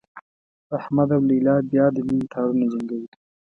[0.79, 3.09] احمد او لیلا بیا د مینې تارونه جنګوي.